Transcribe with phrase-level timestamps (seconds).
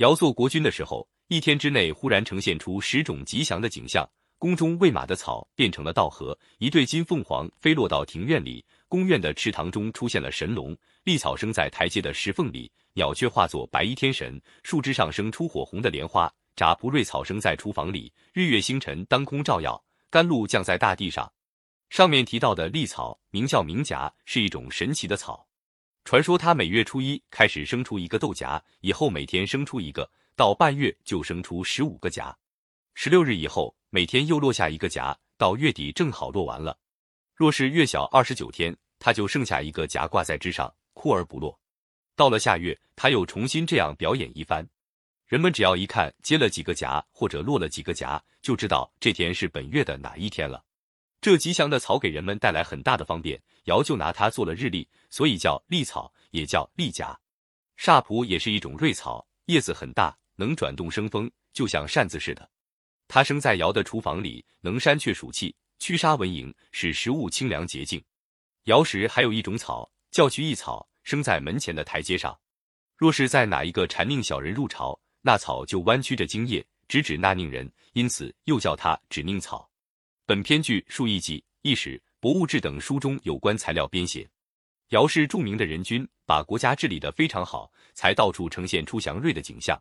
[0.00, 4.08] 尧做国君的时候，一天之内忽然呈现出十种吉祥的景象。
[4.38, 10.74] 宫中喂马的草变成了稻禾，一对金凤凰飞落到庭院里，宫院的池塘中出现了神龙，
[11.04, 21.30] 栗草生在台阶的石缝里，鸟雀化作白衣天神，树枝上生出火红的莲花，扎蒲瑞草生在厨房里，日月星辰当空照耀，甘露降在大地上。
[21.90, 25.46] 上面提到的栗草名叫明荚，是一种神奇的草，
[26.04, 32.34] 传说他每月初一开始生出一个豆荚，以后每天生出一个，到半月就生出十五个荚，
[32.94, 33.74] 十六日以后。
[33.92, 36.78] 每天又落下一个荚，到月底正好落完了。
[37.34, 41.58] 若是月小二十九天，它就剩下一个荚挂在枝上，枯而不落。
[42.14, 44.64] 到了下月，它又重新这样表演一番。
[45.26, 50.62] 人们只要一看结了几个荚或者落了几个荚，就知道这天是本月的哪一天了。
[51.20, 57.14] 这吉祥的草给人们带来很大的方便，尧就拿它做了日历，所以叫历草，也叫历荚。
[57.76, 62.50] 煞蒲也是一种瑞草，叶子很大，能转动生风，就像扇子似的。
[63.06, 68.02] 它生在尧的厨房里，能扇却暑气，驱杀蚊蝇，使食物清凉洁净。
[68.64, 72.38] 尧时还有一种草叫菊异草，生在门前的台阶上。
[72.96, 79.69] 若是在哪一个谄佞小人入朝，那草就弯曲着茎叶，直指那佞人，因此又叫它指佞草。
[80.30, 84.30] 本篇剧《数艺记》《易史》《博物志》等书中有关材料编写。
[84.90, 89.76] 尧是著名的人君，把国家治理得非常好，才到处呈现出祥瑞的景象。